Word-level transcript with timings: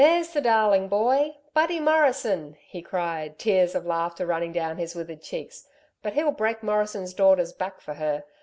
"There's 0.03 0.29
the 0.33 0.41
darlin' 0.41 0.87
boy. 0.87 1.37
Buddy 1.53 1.79
Morrison," 1.79 2.57
he 2.59 2.81
cried, 2.81 3.37
tears 3.37 3.75
of 3.75 3.85
laughter 3.85 4.25
running 4.25 4.51
down 4.51 4.77
his 4.77 4.95
withered 4.95 5.21
cheeks. 5.21 5.67
"But 6.01 6.13
he'll 6.13 6.31
break 6.31 6.63
Morrison's 6.63 7.13
daughter's 7.13 7.53
back 7.53 7.79
for 7.81 7.93
her! 7.93 8.23